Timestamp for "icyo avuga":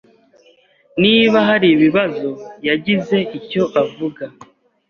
3.37-4.23